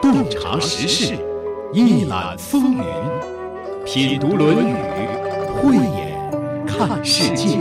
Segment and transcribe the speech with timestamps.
[0.00, 1.18] 洞察时事，
[1.72, 2.84] 一览风云，
[3.84, 4.72] 品读《论语》，
[5.54, 7.58] 慧眼看世界。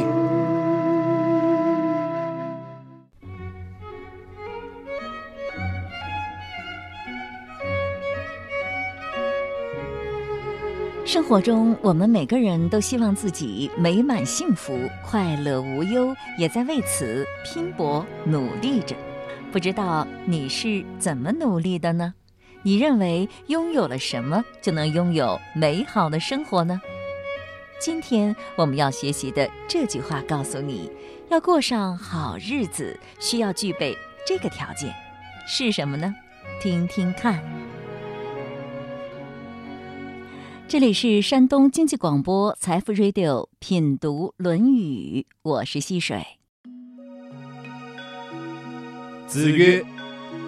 [11.03, 18.95] 生活中，我们每个人都希望自己美满幸福、快乐无忧，也在为此拼搏努力着。
[19.51, 22.13] 不知道你是怎么努力的呢？
[22.61, 26.79] 你认为拥有了什么就能拥有美好的生活呢？
[27.79, 30.91] 今天我们要学习的这句话告诉你，
[31.29, 34.93] 要过上好日子，需要具备这个条件，
[35.47, 36.13] 是什么呢？
[36.61, 37.41] 听听看。
[40.67, 46.38] 这里是山东经济广播财富 Radio 品读《论语》，我是溪水。
[49.29, 49.85] 子曰：“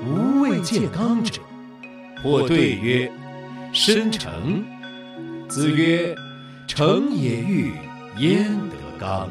[0.04, 1.40] 吾未见刚者。”
[2.24, 3.14] 或对曰
[3.72, 4.66] ：“申成。”
[5.48, 6.16] 子曰
[6.68, 7.76] ：“成也欲，
[8.18, 9.30] 焉得刚？”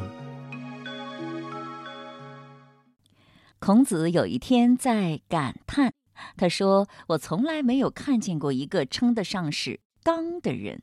[3.59, 5.93] 孔子有一天在感叹，
[6.37, 10.83] 他说：“我从来没有看见过一个称得上是。”刚的人，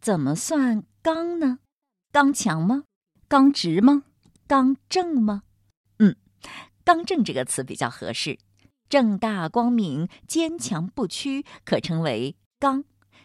[0.00, 1.58] 怎么算刚呢？
[2.12, 2.84] 刚强吗？
[3.26, 4.04] 刚直吗？
[4.46, 5.42] 刚正吗？
[5.98, 6.14] 嗯，
[6.84, 8.38] 刚正这个词比较合适。
[8.88, 12.84] 正大光明、坚强不屈，可称为刚。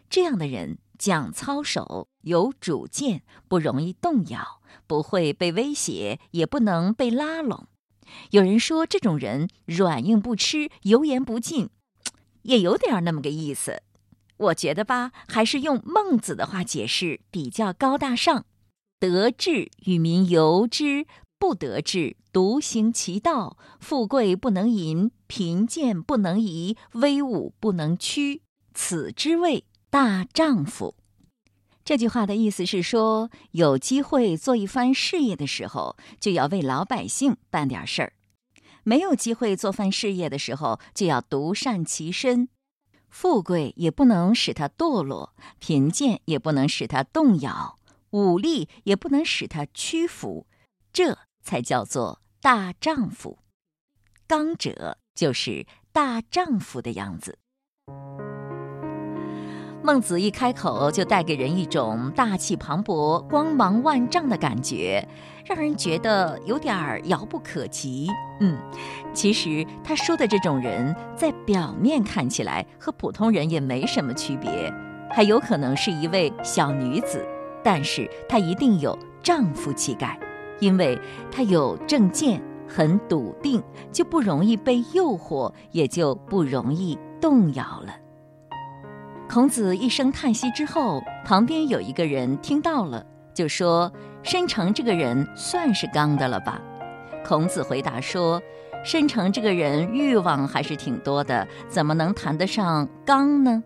[0.10, 7.68] 这样的人讲操守、有主见，不容易动摇，不会被威胁，也不能被拉拢。
[8.32, 11.70] 有人说这种人软硬不吃、油盐不进，
[12.42, 13.84] 也有点那么个意思。
[14.38, 18.46] 我觉得吧，还是用孟子的话解释比较高大上：
[19.00, 21.06] 德智与民由之，
[21.40, 23.58] 不得志独行其道。
[23.80, 28.42] 富贵不能淫，贫贱不能移，威武不能屈，
[28.73, 30.95] 此之谓大丈夫。
[31.84, 38.11] 这句话的意思是说，有机会做一番事业的时候，就要为老百姓办点事儿；
[38.83, 42.50] 没有机会做番事业的时候，就要独善其身。
[43.10, 47.80] 富贵也不能使他堕落，贫贱也不能使他动摇，
[48.11, 50.45] 武力也不能使他屈服，
[50.94, 51.17] 这
[51.49, 53.39] 才叫做大丈夫。
[54.27, 57.39] 刚者就是大丈夫的样子。
[59.82, 65.04] 孟子一开口就带给人一种大气磅礴、光芒万丈的感觉，
[65.43, 68.08] 让人觉得有点儿遥不可及。
[68.39, 68.55] 嗯，
[69.11, 74.71] 其实他说的这种人在表面看起来和普通人也没什么区别，
[75.09, 77.26] 还有可能是一位小女子，
[77.64, 80.20] 但是她一定有丈夫气概，
[80.59, 80.99] 因为
[81.31, 83.61] 他有正见，很笃定，
[83.92, 87.95] 就不容易被诱惑，也就不容易动摇了。
[89.30, 93.92] 孔子一声叹息之后，旁边有一个人听到了，就说
[94.23, 96.59] ：“申成这个人算是刚的了吧？”
[97.23, 98.41] 孔子回答说
[98.83, 103.64] ：“申成这个人欲望还是挺多的，怎么能谈得上刚呢？”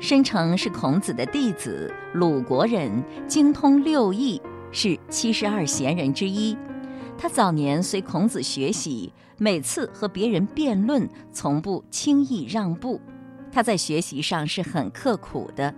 [0.00, 4.40] 申成是孔子的弟子，鲁国人，精通六艺，
[4.72, 6.56] 是七十二贤人之一。
[7.18, 13.00] 他早年随孔子学习，每次和别人辩论，从不轻易让步。
[13.52, 15.74] 他在学习上是很刻苦的。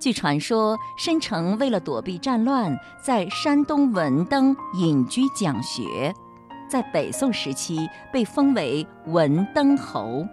[0.00, 6.12] 据传说，申成为了躲避战乱，在山东文登隐居讲学，
[6.68, 10.26] 在北宋时期被封为文登侯。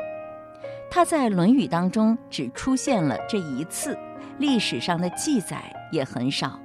[0.89, 3.97] 他在《论语》当中只出现了这一次，
[4.39, 6.59] 历史上的记载也很少。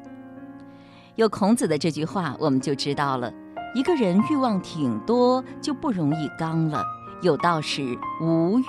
[1.16, 3.32] 有孔子的这句话，我们就知道了：
[3.74, 6.84] 一个人欲望挺多，就不容易刚了。
[7.22, 8.62] 有道是无欲。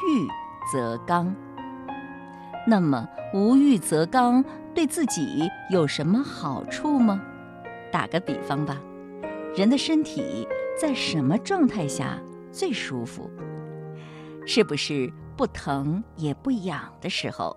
[0.71, 1.33] 则刚。
[2.65, 4.43] 那么无欲则刚
[4.75, 7.21] 对自己有什么好处吗？
[7.89, 8.77] 打个比方吧，
[9.55, 10.45] 人的身体
[10.77, 12.17] 在什么状态下
[12.51, 13.29] 最舒服？
[14.45, 17.55] 是不是不疼也不痒的时候？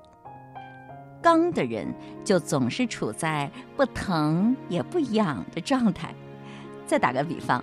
[1.22, 1.86] 刚的人
[2.24, 6.14] 就总是处在不疼也不痒的状态。
[6.86, 7.62] 再打个比方，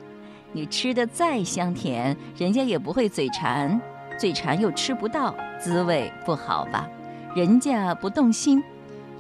[0.52, 3.80] 你吃的再香甜，人家也不会嘴馋。
[4.18, 6.88] 嘴馋又吃不到，滋味不好吧？
[7.36, 8.64] 人家不动心，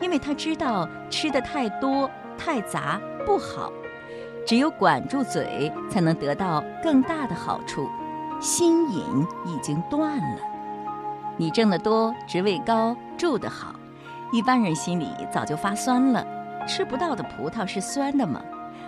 [0.01, 3.71] 因为他知道吃的太多太杂不好。
[4.45, 7.89] 只有管住嘴，才能得到更大的好处。
[8.39, 9.03] 心瘾
[9.45, 10.39] 已经断了。
[11.37, 13.75] 你挣得多，职位高，住得好，
[14.31, 16.25] 一般人心里早就发酸了。
[16.67, 18.41] 吃不到的葡萄是酸的吗？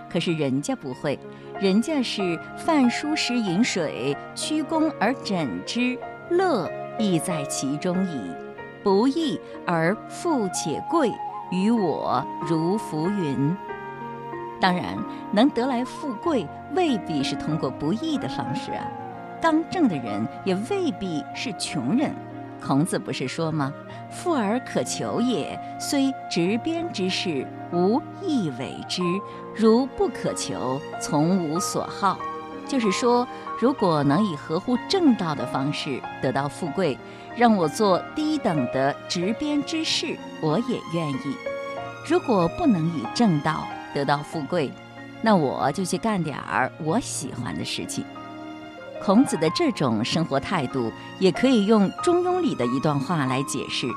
[0.10, 1.18] 可是人家不会，
[1.60, 5.98] 人家是饭疏食饮水，曲肱而枕之，
[6.30, 8.20] 乐亦在其中矣。
[8.84, 11.12] 不义而富且贵，
[11.52, 13.56] 于我如浮云。
[14.60, 14.98] 当然，
[15.32, 16.46] 能得来富贵，
[16.76, 18.86] 未必是通过不义的方式啊。
[19.42, 22.12] 刚正的人也未必是穷人。
[22.62, 23.74] 孔子不是说吗？
[24.12, 29.02] 富而可求也，虽执鞭之事，无义为之。
[29.56, 32.18] 如不可求，从无所好。
[32.68, 33.28] 就是说，
[33.60, 36.98] 如果能以合乎正道的方式得到富贵，
[37.36, 41.36] 让我做低等的执鞭之事，我也愿意。
[42.08, 44.72] 如果不能以正道得到富贵，
[45.22, 48.06] 那我就去干点儿我喜欢的事情。
[49.04, 53.88] 孔子的这种生活态度，也可以用《中庸》里的一段话来解释，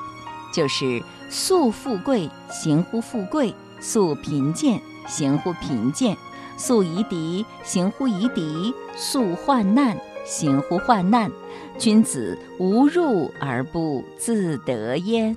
[0.53, 6.15] 就是“素富贵，行乎富贵；素贫贱，行乎贫贱；
[6.57, 11.29] 素夷狄，行乎夷狄；素患难，行乎患难。
[11.77, 15.35] 君子无入而不自得焉。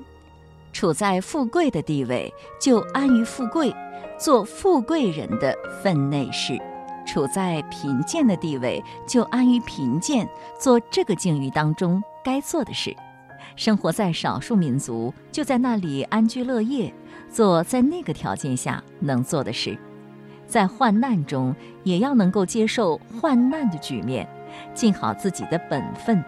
[0.72, 3.74] 处在富贵的地位，就安于富贵，
[4.18, 6.60] 做富贵人的分内事。
[7.06, 12.92] 处在贫贱的地位，就安于贫贱，做这个境遇当中该做的事；
[13.54, 16.92] 生活在少数民族，就在那里安居乐业，
[17.30, 19.78] 做在那个条件下能做的事。
[20.46, 24.28] 在患难中，也要能够接受患难的局面，
[24.74, 26.22] 尽好自己的本分。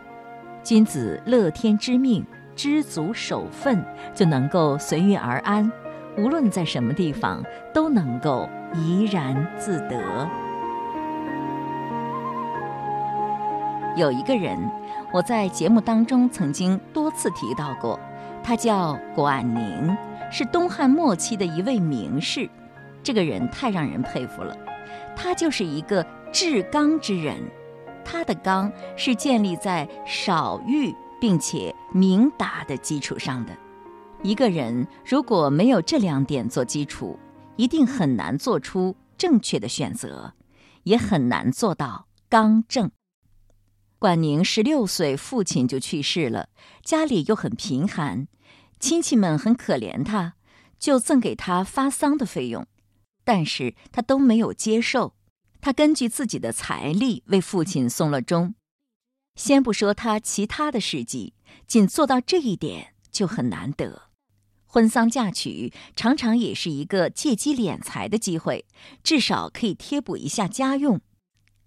[0.65, 2.25] 君子乐天知命，
[2.57, 3.85] 知足守分，
[4.15, 5.71] 就能够随遇而安，
[6.17, 10.29] 无论在什么地方，都能够怡然自得。
[13.99, 14.57] 有一个人，
[15.13, 17.99] 我在节目当中曾经多次提到过，
[18.45, 19.97] 他叫管宁，
[20.31, 22.49] 是东汉末期的一位名士。
[23.03, 24.57] 这个人太让人佩服了，
[25.17, 27.37] 他就是一个至刚之人。
[28.05, 33.53] 他的刚是建立在少欲并且明达的基础上的。
[34.23, 37.19] 一个人如果没有这两点做基础，
[37.57, 40.35] 一定很难做出正确的选择，
[40.85, 42.89] 也很难做到刚正。
[43.99, 46.49] 管宁十六岁，父亲就去世了，
[46.85, 48.29] 家里又很贫寒，
[48.79, 50.35] 亲戚们很可怜他，
[50.79, 52.65] 就赠给他发丧的费用，
[53.25, 55.15] 但是他都没有接受。
[55.61, 58.55] 他根据自己的财力为父亲送了终。
[59.35, 61.35] 先不说他其他的事迹，
[61.67, 64.03] 仅做到这一点就很难得。
[64.67, 68.65] 婚丧嫁娶常常也是一个借机敛财的机会，
[69.03, 71.01] 至少可以贴补一下家用。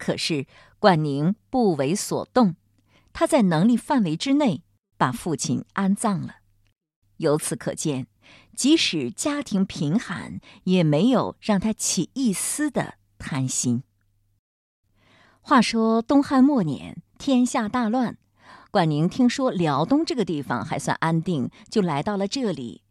[0.02, 0.48] 可是。
[0.82, 2.56] 管宁不为所动，
[3.14, 4.64] 他在能力范围之内
[4.98, 6.38] 把父亲安葬了。
[7.18, 8.08] 由此可见，
[8.56, 13.84] 即使家庭贫寒，也没有让他起一丝的贪心。
[15.40, 18.18] 话说东汉末年，天下大乱，
[18.72, 22.82] 管宁听说辽东这个地方还算安定，就来到了这里。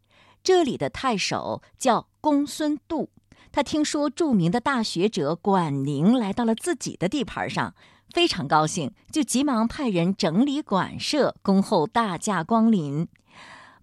[0.41, 3.09] 这里的太守叫公孙度。
[3.51, 7.73] 他听说著名的大学者管宁来到了自己的地盘上，
[8.13, 13.07] 非常高兴，就急忙派人整理馆舍，恭候大驾光临。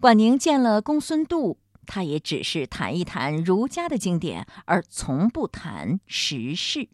[0.01, 6.89] 管宁见了公孙度，他也只是谈一谈儒家的经典，而从不谈时事。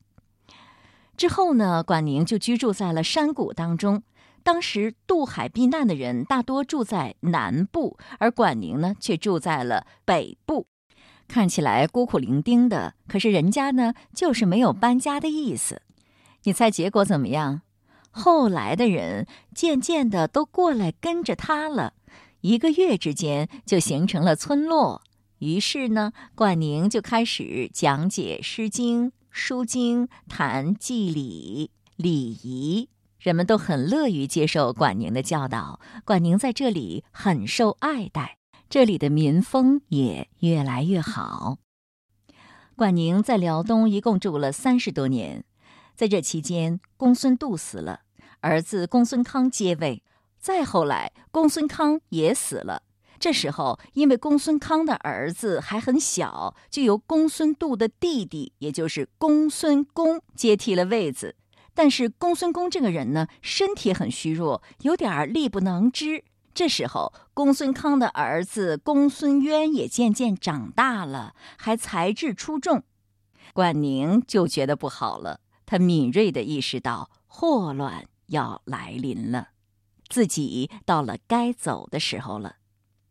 [1.17, 4.03] 之后呢，管宁就居住在了山谷当中。
[4.43, 10.67] 当时渡海避难的人大多住在南部，而管宁呢，却住在了北部。
[11.27, 15.83] 看起来孤苦伶仃的，可是人家呢，就是没有搬家的意思。
[16.45, 17.63] 你猜结果怎么样？
[18.11, 21.95] 后来的人渐渐的都过来跟着他了，
[22.43, 25.03] 一个月之间就形成了村落。
[25.39, 32.89] 于是呢，管宁就开始讲解《诗经》《书经》，谈祭礼礼仪，
[33.19, 35.81] 人们都很乐于接受管宁的教导。
[36.05, 38.39] 管宁在这里很受爱戴。
[38.69, 41.59] 这里的民风也越来越好。
[42.77, 45.45] 管宁在辽东一共住了三十多年，
[45.95, 48.01] 在这期间，公孙度死了，
[48.41, 50.03] 儿子公孙康接位。
[50.41, 52.83] 再后来，公孙康也死了。
[53.21, 61.37] 这时候，因为公孙康的儿子还很小，就由公孙度的弟弟，也就是公孙公接替了位子。
[61.73, 66.25] 但是，公孙公这个人呢，身体很虚弱，有点力不能支。
[66.55, 72.85] 这时候，公孙康的儿子公孙渊也渐渐长大了，还才智出众。
[73.53, 79.49] 管宁就觉得不好了，他敏锐地意识到祸乱要来临了，
[80.09, 82.57] 自己到了该走的时候了。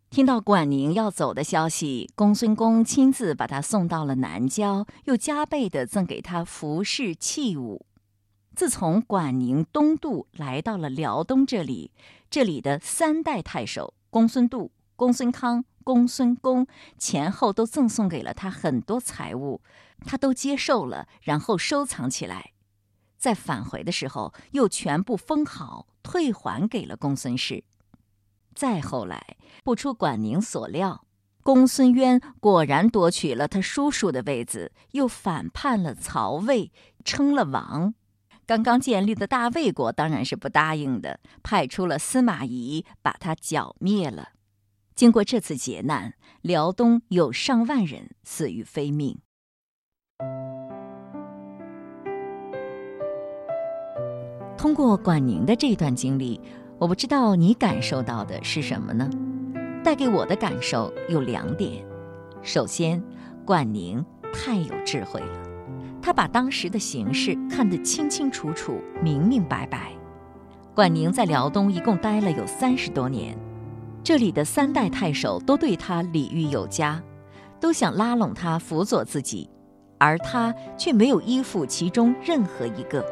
[0.10, 7.86] 听到管宁要走的消息，公孙公亲自把他送到了南郊，又加倍的赠给他服饰器物。
[8.56, 11.92] 自从管宁东渡来到了辽东这里，
[12.30, 16.68] 这里的三代太守公孙度、公孙康、公孙公
[16.98, 19.62] 前后都赠送给了他很多财物，
[20.06, 22.52] 他都接受了，然后收藏起来。
[23.18, 27.64] 在返回的时候，又全部封好，退还给了公孙氏。
[28.54, 31.06] 再后来，不出管宁所料，
[31.42, 36.72] 公孙渊果然夺取了他叔叔的位子，又反叛了曹魏，
[37.04, 37.96] 称了王。
[38.46, 44.30] 刚刚建立的大魏国当然是不答应的，派出了司马懿把他剿灭了。
[44.96, 49.18] 经过这次劫难，辽东有上万人死于非命。
[54.58, 56.40] 通过管宁的这段经历。
[56.80, 59.10] 我不知道你感受到的是什么呢？
[59.86, 61.86] 带给我的感受有两点。
[62.42, 63.02] 首先，
[63.46, 65.44] 管宁太有智慧了，
[66.04, 69.94] 他把当时的形势看得清清楚楚、明明白白。
[70.76, 73.38] 管宁在辽东一共待了有三十多年，
[74.04, 77.02] 这里的三代太守都对他礼遇有加，
[77.58, 79.50] 都想拉拢他辅佐自己，
[79.98, 83.06] 而他却没有依附其中任何一个。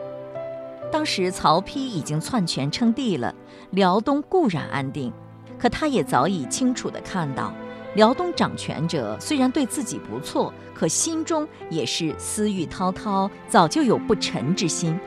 [0.91, 3.33] 当时曹丕已经篡权称帝了，
[3.69, 5.13] 辽东固然安定，
[5.57, 7.53] 可他也早已清楚地看到，
[7.95, 14.97] 辽东掌权者虽然对自己不错，可心中也是私欲滔滔，早就有不臣之心，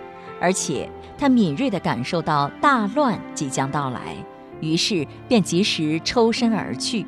[0.41, 4.17] 而且他敏锐地感受到大乱即将到来，
[4.61, 7.07] 于是便及时抽身而去。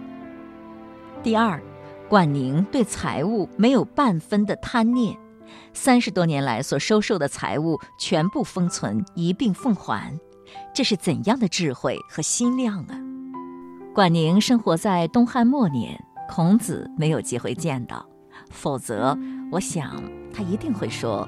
[1.23, 1.61] 第二，
[2.09, 5.17] 管宁对财物没有半分的贪念。
[5.73, 10.19] 三十多年来所收受的财物全部封存，一并奉还，
[10.75, 13.06] 这是怎样的智慧和心量啊！
[13.97, 15.99] 管宁生活在东汉末年，
[16.29, 18.07] 孔子没有机会见到，
[18.51, 19.17] 否则
[19.51, 20.03] 我想
[20.35, 21.27] 他一定会说：“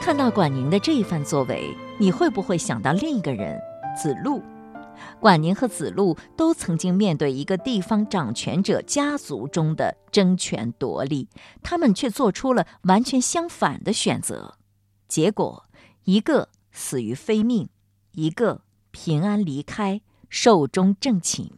[0.00, 3.58] 看到管宁的这一番作为，你会不会想到另一个人？
[4.00, 4.40] 子路，
[5.20, 11.28] 管宁和子路都曾经面对一个地方掌权者家族中的争权夺利，
[11.62, 14.56] 他们却做出了完全相反的选择，
[15.08, 15.64] 结果
[16.04, 17.68] 一个死于非命，
[18.12, 21.52] 一个平安离开，寿终正寝。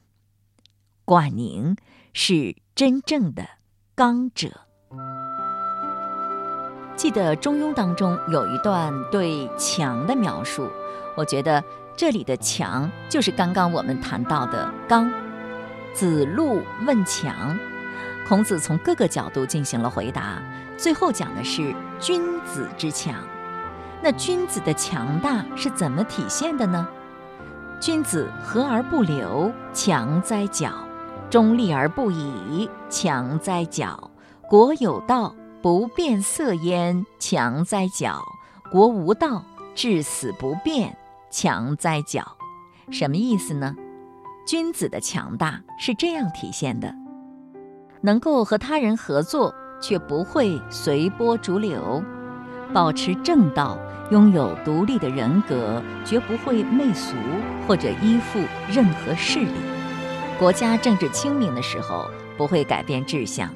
[1.05, 1.77] 管宁
[2.13, 3.49] 是真正的
[3.95, 4.63] 刚者。
[6.97, 10.69] 记得《中庸》当中有一段对强的描述，
[11.17, 11.63] 我觉得。
[11.99, 15.13] 这里的强就是刚刚我们谈到的刚。
[15.93, 17.59] 子路问强，
[18.29, 20.41] 孔子从各个角度进行了回答，
[20.77, 23.17] 最后讲的是君子之强。
[24.01, 26.87] 那君子的强大是怎么体现的呢？
[27.81, 30.71] 君子和而不流，强哉矫；
[31.29, 34.09] 中立而不倚，强哉矫；
[34.43, 38.21] 国有道，不变色焉，强哉矫；
[38.71, 39.43] 国无道，
[39.75, 40.97] 至死不变。
[41.31, 42.25] 强哉矫，
[42.91, 43.75] 什么意思呢？
[44.47, 46.95] 君子的强大是这样体现的：
[48.01, 52.03] 能够和他人合作，却不会随波逐流，
[52.73, 53.79] 保持正道，
[54.11, 57.15] 拥有独立的人格，绝不会媚俗
[57.67, 58.41] 或者依附
[58.73, 59.53] 任何势力。
[60.39, 62.09] 国家政治清明的时候，
[62.39, 63.49] 不会改变志向；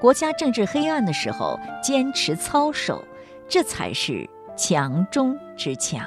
[0.00, 3.04] 国家政治黑暗的时候，坚持操守，
[3.48, 4.26] 这才是
[4.56, 6.06] 强中之强。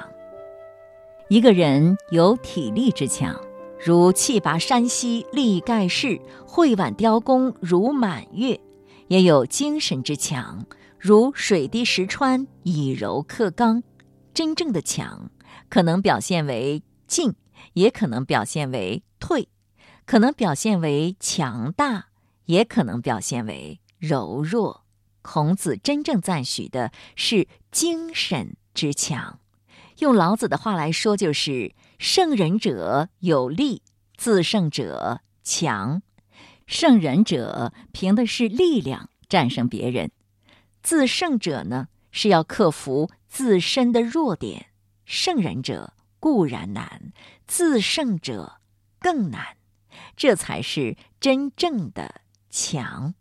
[1.28, 3.36] 一个人有体力之强，
[3.84, 8.60] 如气拔山兮力盖世，慧挽雕弓如满月；
[9.08, 10.64] 也有精神之强，
[11.00, 13.82] 如水滴石穿，以柔克刚。
[14.32, 15.28] 真正的强，
[15.68, 17.34] 可能表现为进，
[17.72, 19.48] 也可能表现为退；
[20.04, 22.06] 可能表现为强大，
[22.44, 24.84] 也可能表现为柔弱。
[25.22, 29.40] 孔子真正赞许的是精神之强。
[29.98, 33.82] 用老子的话来说，就是胜人者有力，
[34.16, 36.02] 自胜者强。
[36.66, 40.10] 胜人者凭的是力量战胜别人，
[40.82, 44.66] 自胜者呢是要克服自身的弱点。
[45.04, 47.12] 胜人者固然难，
[47.46, 48.60] 自胜者
[48.98, 49.56] 更难，
[50.16, 53.14] 这才是真正的强。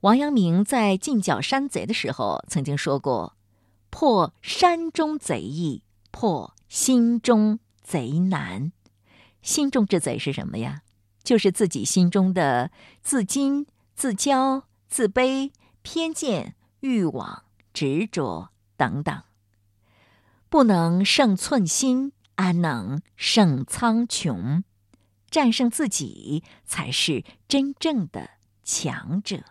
[0.00, 3.36] 王阳明在进剿山贼的时候曾经说过。
[3.90, 8.72] 破山中贼易，破心中贼难。
[9.42, 10.82] 心中之贼是什么呀？
[11.22, 12.70] 就是自己心中的
[13.02, 19.22] 自矜、自骄、自卑、偏见、欲望、执着等等。
[20.48, 24.62] 不能胜寸心，安能胜苍穹？
[25.30, 28.30] 战胜自己，才是真正的
[28.64, 29.44] 强者。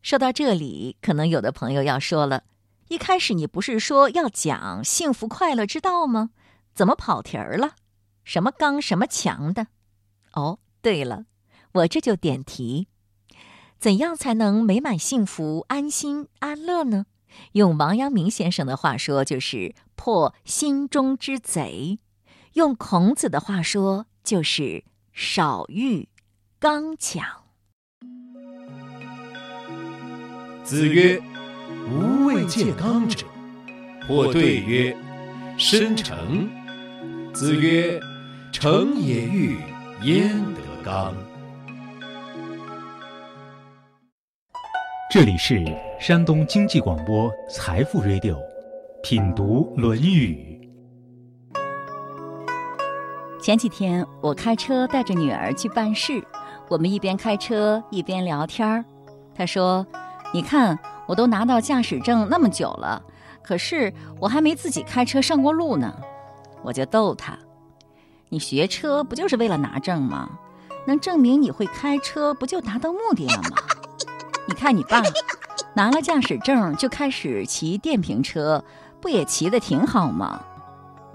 [0.00, 2.44] 说到这里，可能有的朋友要说了：
[2.90, 6.30] 一开始你不是说要讲幸福快乐之道吗？
[6.74, 7.76] 怎么跑题儿了？
[8.24, 9.68] 什么刚什么强的？
[10.32, 11.26] 哦，对了，
[11.74, 12.88] 我这就点题：
[13.78, 17.06] 怎样才能美满幸福、安心安乐呢？
[17.52, 22.00] 用王阳明先生的话说，就是破心中之贼；
[22.54, 24.82] 用孔子的话说，就是
[25.12, 26.08] 少欲
[26.58, 27.24] 刚强。
[30.64, 31.22] 子曰
[31.90, 33.26] ：“无未见刚者。”
[34.06, 34.96] 或对曰
[35.58, 36.48] ：“申成。”
[37.34, 38.00] 子曰
[38.52, 39.58] ：“成也欲，
[40.02, 41.12] 焉得刚？”
[45.12, 45.64] 这里是
[45.98, 48.34] 山东经济广播《财富 Radio》，
[49.02, 50.46] 品读《论语》。
[53.42, 56.22] 前几天我开车带着女儿去办事，
[56.68, 58.84] 我们一边开车一边聊天儿。
[59.34, 59.84] 她说
[60.32, 60.78] ：“你看，
[61.10, 63.02] 我都拿到驾驶证那么久了，
[63.42, 65.92] 可是我还没自己开车上过路呢。”
[66.62, 67.36] 我就逗他
[68.30, 70.30] ：“你学车不就是为了拿证吗？
[70.86, 73.56] 能证明你会开车，不就达到目的了吗？”
[74.46, 75.02] 你看你爸，
[75.74, 78.64] 拿了驾驶证就开始骑电瓶车，
[79.00, 80.40] 不也骑得挺好吗？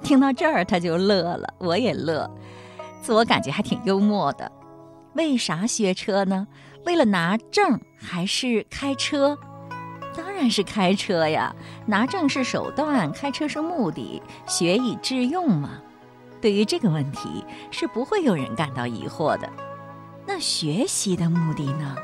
[0.03, 2.29] 听到这儿他就乐了，我也乐，
[3.01, 4.51] 自我感觉还挺幽默的。
[5.13, 6.45] 为啥学车呢？
[6.85, 9.37] 为了拿证还是开车？
[10.15, 11.53] 当然是开车呀！
[11.85, 15.71] 拿证是手段，开车是目的，学以致用嘛。
[16.41, 19.49] 对于这个问题，是不会有人感到疑惑的。
[20.25, 21.95] 那学习的目的呢？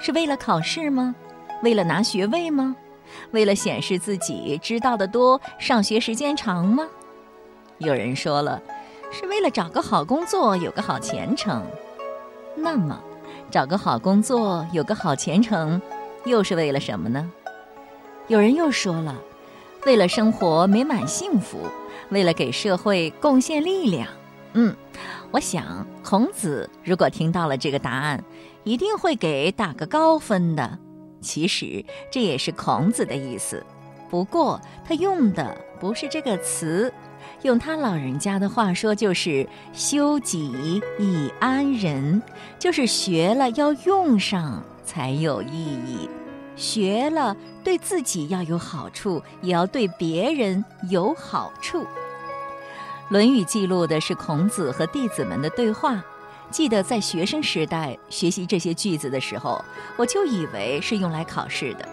[0.00, 1.14] 是为了考试吗？
[1.62, 2.76] 为了拿学位吗？
[3.32, 6.86] 为了显示自己知道的多、上学时间长吗？
[7.78, 8.60] 有人说了，
[9.10, 11.64] 是为了找个好工作、有个好前程。
[12.54, 13.00] 那么，
[13.50, 15.80] 找个好工作、有个好前程，
[16.24, 17.32] 又是为了什么呢？
[18.28, 19.16] 有人又说了，
[19.86, 21.66] 为了生活美满幸福，
[22.10, 24.06] 为了给社会贡献力量。
[24.52, 24.74] 嗯，
[25.30, 28.22] 我想孔子如果听到了这个答案。
[28.64, 30.78] 一定会给打个高分的。
[31.22, 33.64] 其实这也是孔子的意思，
[34.10, 36.92] 不过他用的不是这个词，
[37.42, 42.20] 用他老人家的话说就是“修己以安人”，
[42.60, 46.10] 就是学了要用上才有意义，
[46.58, 51.82] 学了对自己要有好处，也要对别人有好处。
[53.08, 56.02] 《论语》记录的是孔子和弟子们的对话。
[56.50, 59.64] 记得在学生时代学习这些句子的时候，
[59.96, 61.86] 我就以为是用来考试的。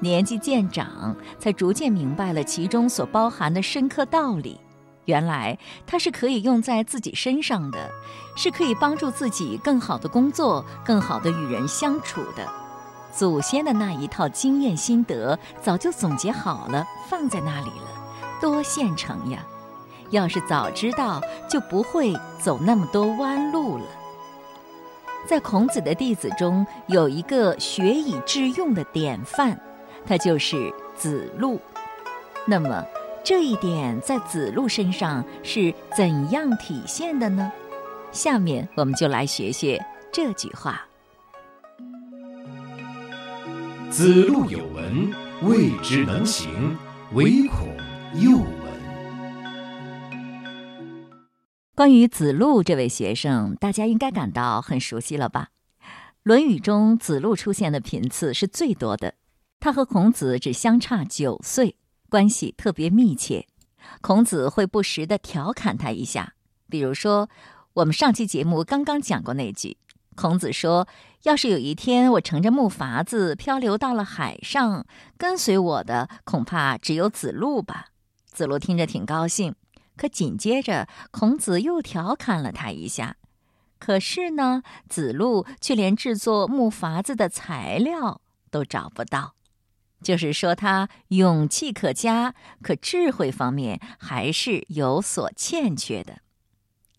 [0.00, 4.58] 年纪渐长，才逐渐明白了其中所包含的深刻道理。
[5.04, 7.90] 原来它是可以用在自己身上的，
[8.36, 12.67] 是可以帮助自己更好的工作、更好的与人相处的。
[13.12, 17.88] 祖先的那一套经验心得早就总结好了，放在那里了，
[18.40, 19.44] 多现成呀！
[20.10, 23.84] 要是早知道，就不会走那么多弯路了。
[25.26, 29.58] 在孔子的弟子中，有一个学以致用的典范，
[30.06, 31.60] 他就是子路。
[32.46, 32.82] 那么，
[33.22, 37.52] 这一点在子路身上是怎样体现的呢？
[38.10, 40.80] 下面我们就来学学这句话
[43.90, 45.10] ：“子路有闻，
[45.42, 46.76] 未之能行，
[47.14, 47.74] 唯恐
[48.20, 48.48] 又闻。”
[51.74, 55.48] 关于子路这位学生，大家应该感到很熟悉了吧？
[56.22, 59.14] 《论语》中子路出现的频次是最多的。
[59.58, 61.74] 他和孔子只相差九岁，
[62.10, 63.46] 关系特别密切。
[64.02, 66.34] 孔子会不时地调侃他一下，
[66.68, 67.30] 比如说，
[67.72, 69.78] 我们上期节目刚刚讲过那句，
[70.20, 70.88] 孔子说
[71.22, 74.84] ：“要是有一天我乘着木筏子漂流到了海上，
[75.16, 77.90] 跟随我的恐怕只有子路吧。”
[78.26, 79.54] 子路听着挺高兴。
[79.96, 83.14] 可紧接着，孔子又调侃了他一下。
[83.78, 89.34] 可是呢，子路却连制作木筏子的材料都找不到，
[90.02, 96.18] 就是说他勇气可嘉，可智慧方面还是有所欠缺的。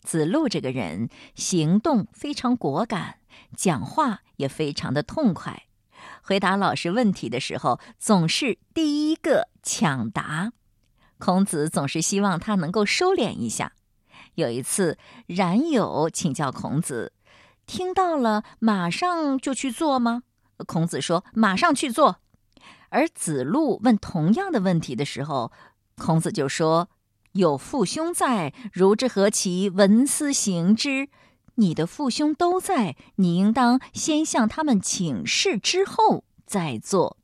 [0.02, 3.18] 子路这个人行动非常果敢，
[3.56, 5.64] 讲话也非常的痛快，
[6.22, 10.52] 回答老师问题的时候总是第一个抢答。
[11.18, 13.74] 孔子总是希望他能够收敛一下。
[14.36, 17.12] 有一次，冉有请教孔子
[17.66, 20.22] ：“听到了，马上就去做吗？”
[20.66, 22.20] 孔子说：“马上去做。”
[22.88, 25.52] 而子路问同样的问题的时候，
[25.96, 26.88] 孔子就说
[27.32, 31.08] ：“有父兄在，如之何其闻思行之？
[31.56, 37.16] 你的父兄都在，你应当先向他们请示之后再做。”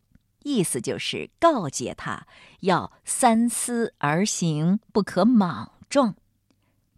[0.45, 2.25] 意思就是告诫他
[2.61, 6.15] 要三思而行，不可莽撞。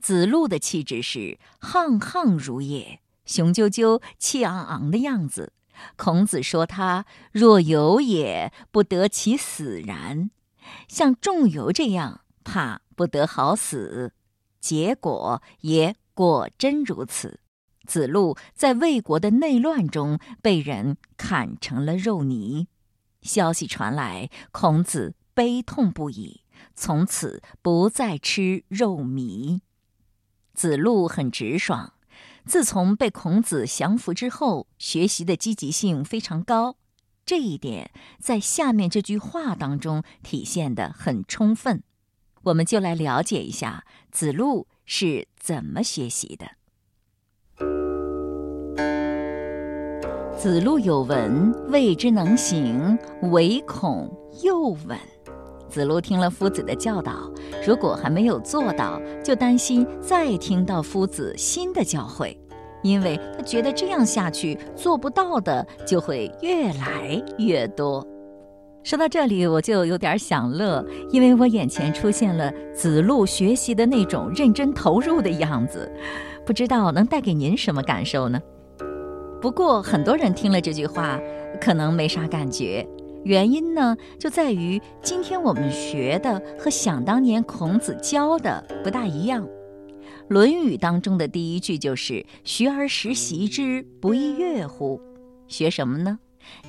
[0.00, 5.54] 子路的气质是沆沆如也，雄赳赳、气昂昂的样子。
[5.96, 10.30] 孔子说他若游也，不得其死然，
[10.86, 14.12] 像仲由这样，怕不得好死。
[14.60, 17.38] 结果也果真如此。
[17.86, 22.66] 子路在魏国的内乱中被人砍成了肉泥。
[23.22, 26.42] 消息传来，孔子悲痛不已，
[26.74, 29.60] 从此不再吃肉糜。
[30.52, 31.94] 子路很直爽，
[32.44, 36.76] 自从被孔子降服之后，学习的积极性非常高。
[37.24, 41.82] 这一点在下面这句话当中体现的很充分。
[42.48, 46.46] 我们就来了解一下子路是怎么学习的。
[50.36, 52.96] 子路有闻，未之能行，
[53.30, 54.10] 唯恐
[54.42, 54.96] 又闻。
[55.68, 57.30] 子路听了夫子的教导，
[57.66, 62.34] 如果还没有做到，就担心再听到夫子新的教诲，
[62.82, 68.06] 因为他觉得这样下去做不到的就会越来越多。
[68.88, 75.92] 说到这里，我就有点想乐，因为我眼前出现了子路学习的那种认真投入的样子，
[76.46, 78.40] 不知道能带给您什么感受呢？
[79.42, 81.20] 不过，很多人听了这句话，
[81.60, 82.88] 可能没啥感觉。
[83.24, 89.44] 原因呢，就在于今天我们学的和想当年孔子教的不大一样。
[90.28, 94.98] 《论语》当中的第一句就是“学而时习之，不亦说乎”。
[95.46, 96.18] 学什么呢？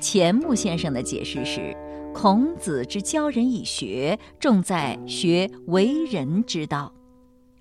[0.01, 1.73] 钱穆先生的解释是：
[2.21, 6.91] 孔子之教人以学，重在学为人之道。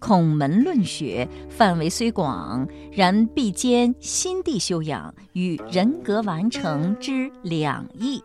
[0.00, 8.20] 孔门论学范围虽广，然必兼心地修养与人格完成之两义。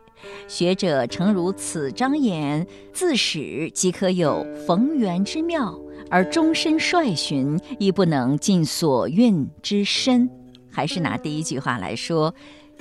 [0.48, 10.28] 学者诚如此章言，自始即可有逢源之妙，而终身率循，亦不能尽所蕴之深。
[10.72, 12.34] 还是拿第一句话来说。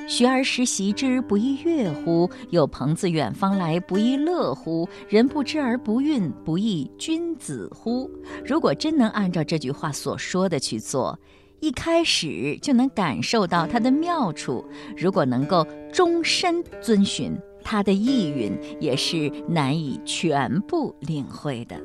[0.08, 2.30] 学而时习之，不亦说乎？
[2.50, 4.88] 有朋自远方来，不亦乐乎？
[5.08, 8.10] 人不知而不愠，不亦君子乎？
[8.44, 11.18] 如果真能按照这句话所说的去做，
[11.60, 14.64] 一开始就能感受到它的妙处；
[14.96, 21.76] 如果能够终身遵循，它的意蕴也是难以全部领会的。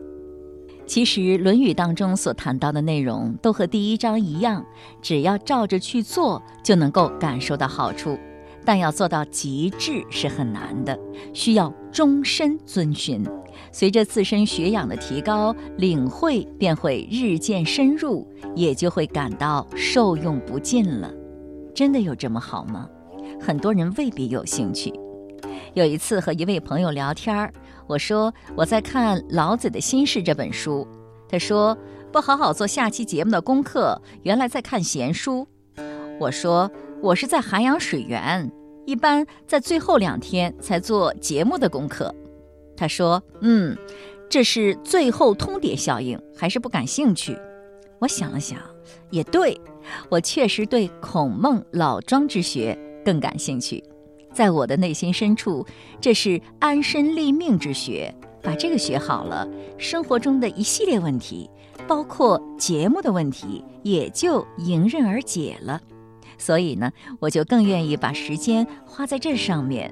[0.87, 4.65] 其实，《论语》当中所谈到的内容都和第一章一样，
[5.01, 8.17] 只要照着去做，就能够感受到好处。
[8.63, 10.97] 但要做到极致是很难的，
[11.33, 13.21] 需要终身遵循。
[13.71, 21.11] 随着自身学养的提高，领会便会日渐深入，也就会感到受用不尽了。
[21.75, 22.87] 真的有这么好吗？
[23.41, 24.93] 很多人未必有兴趣。
[25.73, 27.53] 有一次和一位朋友聊天儿。
[27.87, 30.85] 我说我在看《老子的心事》这本书，
[31.29, 31.77] 他说
[32.11, 35.47] 不好好做下期节目的功课，原来在看闲书。
[36.19, 36.69] 我说
[37.01, 38.51] 我是在涵养水源，
[38.85, 42.13] 一般在最后两天才做节目的功课。
[42.75, 43.77] 他说嗯，
[44.29, 47.39] 这是最后通牒效应，还是不感兴趣。
[47.99, 48.59] 我想了想，
[49.09, 49.59] 也对，
[50.09, 53.83] 我确实对孔孟老庄之学更感兴趣。
[54.37, 55.65] 在我的内心深处，
[55.99, 58.13] 这是安身立命之学。
[58.43, 59.47] 把这个学好了，
[59.79, 61.49] 生活中的一系列问题，
[61.87, 65.81] 包括节目的问题，也就迎刃而解了。
[66.37, 69.91] 所以呢，我就更愿意把时间花在这上面。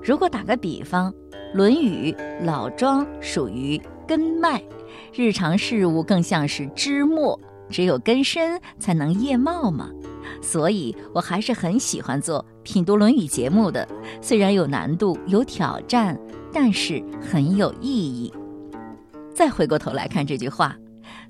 [0.00, 1.12] 如果打个比方，
[1.52, 2.12] 《论语》
[2.44, 4.62] 老庄属于根脉，
[5.12, 7.36] 日常事务更像是枝末，
[7.68, 9.90] 只有根深才能叶茂嘛。
[10.40, 12.46] 所以我还是很喜欢做。
[12.62, 13.86] 品读《论语》节目的，
[14.20, 16.18] 虽然有难度、有挑战，
[16.52, 18.32] 但是很有意义。
[19.34, 20.76] 再回过头来看这句话：“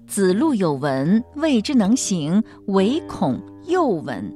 [0.07, 4.33] 子路有闻，未之能行，唯恐又闻。”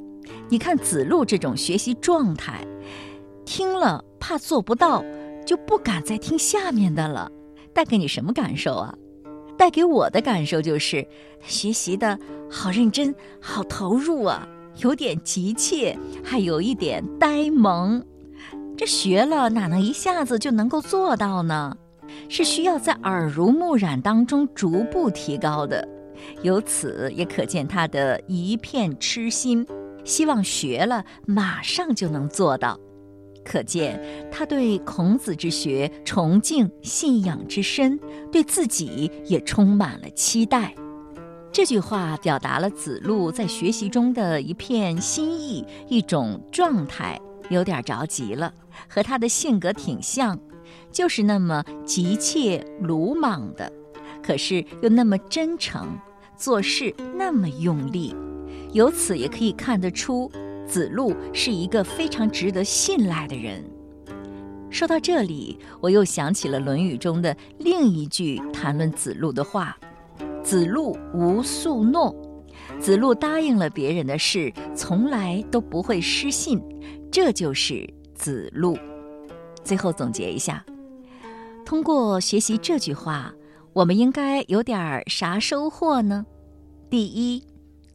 [0.48, 2.66] 你看子路这种学习状态，
[3.44, 5.04] 听了怕做不到，
[5.44, 7.30] 就不敢再听下面的了。
[7.72, 8.94] 带给你什么感受啊？
[9.58, 11.06] 带给我的感受就是，
[11.42, 12.18] 学习的
[12.50, 14.48] 好认真，好投入啊。
[14.78, 18.04] 有点急切，还有一点呆萌。
[18.76, 21.76] 这学了哪能一下子就能够做到呢？
[22.28, 25.86] 是需要在耳濡目染当中逐步提高的。
[26.42, 29.66] 由此也可见他的一片痴心，
[30.04, 32.78] 希望学了马上就能做到。
[33.44, 37.98] 可见他对孔子之学崇敬信仰之深，
[38.32, 40.74] 对自己也充满了期待。
[41.56, 48.52] 这句话表达了子路在学习中的一片心意，一种状态，有点着急了，
[48.86, 50.38] 和他的性格挺像，
[50.92, 53.72] 就是那么急切、鲁莽的，
[54.22, 55.98] 可是又那么真诚，
[56.36, 58.14] 做事那么用力。
[58.74, 60.30] 由此也可以看得出，
[60.68, 63.64] 子路是一个非常值得信赖的人。
[64.68, 69.74] 说到这里，我又想起了《论语》中的另一句谈论子路的话。
[70.46, 72.14] 子路无素诺，
[72.78, 76.62] 子路答应了别人的事，从来都不会失信，
[77.10, 78.78] 这就是子路。
[79.64, 80.64] 最后总结一下，
[81.64, 83.34] 通过学习这句话，
[83.72, 86.24] 我们应该有点儿啥收获呢？
[86.88, 87.42] 第一，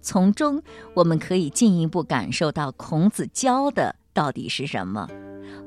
[0.02, 0.62] 从中
[0.94, 5.08] 我们可以进一步感受到孔子教的到底是什么。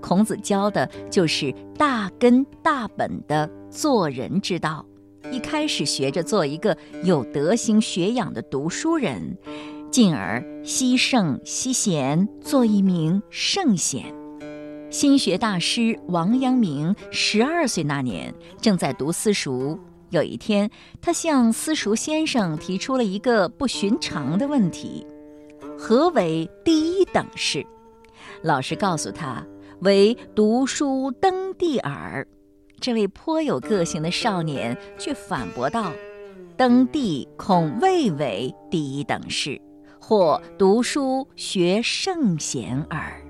[0.03, 4.85] 孔子教的就是大根大本的做人之道。
[5.31, 9.37] 一开始学着做一个有德行学养的读书人，
[9.91, 14.05] 进而惜圣惜贤，做一名圣贤。
[14.91, 19.79] 心学大师王阳明十二岁那年正在读私塾，
[20.11, 25.05] 有一天，他向私塾先生提出了一个不寻常的问题：
[25.77, 27.67] 何为第一等事？
[28.43, 29.45] 老师告诉他：
[29.81, 32.27] 为读书登第耳。
[32.85, 35.91] 这位颇有个性的少年却反驳道
[36.55, 39.59] ：“登第恐未为第一等事，
[39.99, 43.25] 或读书学圣贤耳。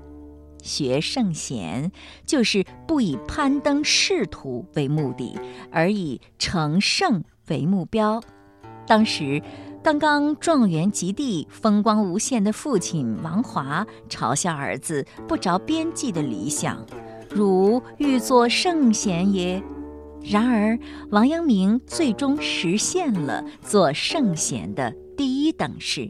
[0.61, 1.89] 学圣贤，
[2.25, 5.39] 就是不以攀登仕途为目的，
[5.71, 8.21] 而以成圣为目标。
[8.85, 9.41] 当时，
[9.81, 16.85] 刚刚状元及第、风光无限的父亲王华嘲笑儿子不着边际的理想。”
[17.35, 19.61] 汝欲作圣贤也？
[20.23, 20.79] 然而，
[21.11, 26.09] 王阳明最终实现了做圣贤的第一等事，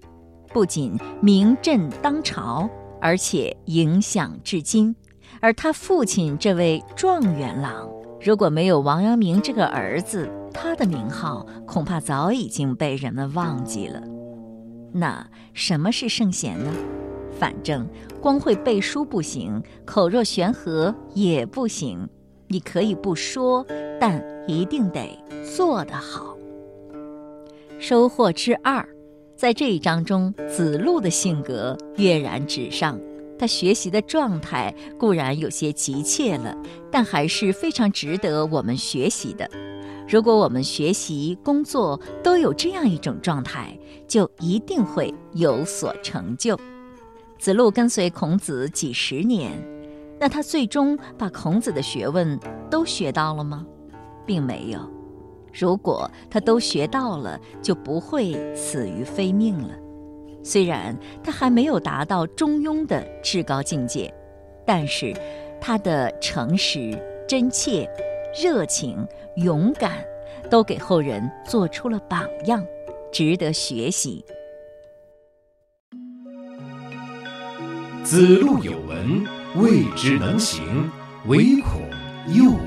[0.54, 2.70] 不仅名震当朝，
[3.02, 4.96] 而且影响至今。
[5.42, 7.90] 而他父亲这位状元郎，
[8.22, 14.00] 如果没有王阳明这个儿子，他的名号恐怕早已经被人们忘记了。
[14.94, 16.72] 那什么是圣贤呢？
[17.38, 17.88] 反正
[18.22, 22.08] 光会背书不行，口若悬河也不行。
[22.48, 23.66] 你可以不说，
[24.00, 25.20] 但一定得
[25.56, 26.38] 做得好。
[27.80, 28.88] 收获之二，
[29.36, 33.00] 在这一章中，子路的性格跃然纸上。
[33.38, 36.56] 他学习的状态固然有些急切了，
[36.90, 39.50] 但还是非常值得我们学习的。
[40.08, 46.58] 如果我们学习、工作都有这样一种状态，就一定会有所成就。
[47.46, 49.52] 子路跟随孔子几十年，
[50.20, 52.40] 那他最终把孔子的学问
[52.72, 53.64] 都学到了吗？
[54.26, 54.80] 并没有。
[55.54, 59.76] 如果他都学到了，就不会死于非命了。
[60.42, 64.12] 虽然他还没有达到中庸的至高境界，
[64.66, 65.14] 但是
[65.62, 67.88] 他的诚实、真切、
[68.36, 70.04] 热情、勇敢，
[70.50, 72.66] 都给后人做出了榜样，
[73.14, 74.26] 值得学习。
[78.06, 80.64] 子路有闻，未之能行，
[81.26, 81.82] 唯恐
[82.28, 82.62] 又闻。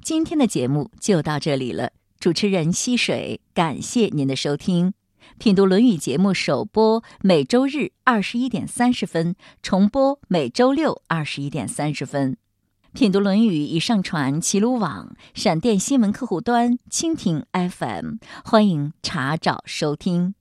[0.00, 4.94] 今天的节目就到这里了，主持人溪水，感谢您的收听。
[5.38, 12.36] 品读《论语》节目首播每周日二十一点三十分，重播每周六二十一点三十分。
[12.92, 20.36] 品读《论语》已上传齐鲁网、闪电新闻客户端、蜻蜓 FM，欢迎查找收听。